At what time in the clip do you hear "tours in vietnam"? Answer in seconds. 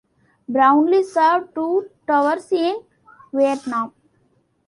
2.07-3.93